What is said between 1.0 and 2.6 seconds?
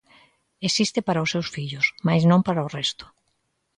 para os seus fillos, mais non